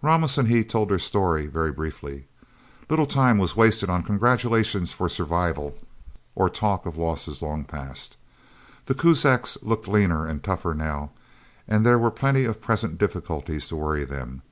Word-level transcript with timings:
Ramos 0.00 0.38
and 0.38 0.46
he 0.46 0.62
told 0.62 0.90
their 0.90 0.98
story 1.00 1.48
very 1.48 1.72
briefly. 1.72 2.28
Little 2.88 3.04
time 3.04 3.36
was 3.36 3.56
wasted 3.56 3.90
on 3.90 4.04
congratulations 4.04 4.92
for 4.92 5.08
survival 5.08 5.76
or 6.36 6.48
talk 6.48 6.86
of 6.86 6.96
losses 6.96 7.42
long 7.42 7.64
past. 7.64 8.16
The 8.86 8.94
Kuzaks 8.94 9.58
looked 9.60 9.88
leaner 9.88 10.24
and 10.24 10.40
tougher, 10.40 10.72
now, 10.72 11.10
and 11.66 11.84
there 11.84 11.98
were 11.98 12.12
plenty 12.12 12.44
of 12.44 12.60
present 12.60 12.96
difficulties 12.96 13.66
to 13.70 13.74
worry 13.74 14.04
them. 14.04 14.42